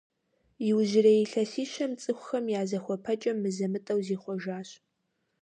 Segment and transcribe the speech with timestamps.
[0.69, 4.69] Иужьрей илъэсищэм цӏыхухэм я зыхуэпэкӏэм мызэ-мытӏэу зихъуэжащ.